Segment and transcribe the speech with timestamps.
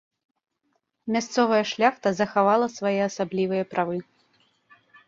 [1.17, 3.97] Мясцовая шляхта захавала свае асаблівыя правы.